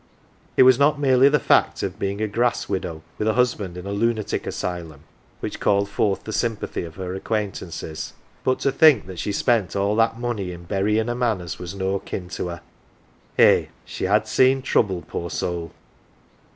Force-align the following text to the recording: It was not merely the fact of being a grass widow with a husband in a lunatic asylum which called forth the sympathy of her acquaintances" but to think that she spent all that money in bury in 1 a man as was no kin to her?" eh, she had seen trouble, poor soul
It 0.57 0.63
was 0.63 0.79
not 0.79 0.99
merely 0.99 1.29
the 1.29 1.39
fact 1.39 1.83
of 1.83 1.99
being 1.99 2.21
a 2.21 2.27
grass 2.27 2.67
widow 2.67 3.03
with 3.19 3.27
a 3.27 3.35
husband 3.35 3.77
in 3.77 3.85
a 3.85 3.91
lunatic 3.91 4.47
asylum 4.47 5.01
which 5.41 5.59
called 5.59 5.89
forth 5.89 6.23
the 6.23 6.33
sympathy 6.33 6.81
of 6.83 6.95
her 6.95 7.13
acquaintances" 7.13 8.13
but 8.43 8.57
to 8.61 8.71
think 8.71 9.05
that 9.05 9.19
she 9.19 9.31
spent 9.31 9.75
all 9.75 9.95
that 9.97 10.17
money 10.17 10.53
in 10.53 10.63
bury 10.63 10.97
in 10.97 11.05
1 11.05 11.15
a 11.15 11.19
man 11.19 11.39
as 11.39 11.59
was 11.59 11.75
no 11.75 11.99
kin 11.99 12.29
to 12.29 12.47
her?" 12.47 12.61
eh, 13.37 13.65
she 13.85 14.05
had 14.05 14.27
seen 14.27 14.63
trouble, 14.63 15.03
poor 15.07 15.29
soul 15.29 15.71